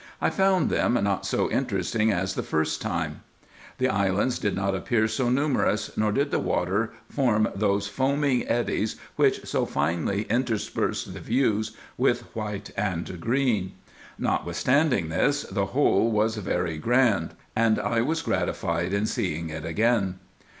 [0.19, 3.21] I found them not so in teresting as the first time;
[3.77, 8.95] the islands did not appear so numerous; nor did the water form those foaming eddies,
[9.15, 13.73] which so finely in terspersed the views with white and green.
[14.17, 20.15] Notwithstanding this, the whole was very grand, and I was gratified in seeing it again.